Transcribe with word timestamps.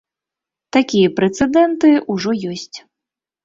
Такія 0.77 1.11
прэцэдэнты 1.21 1.95
ужо 2.17 2.31
ёсць. 2.57 2.77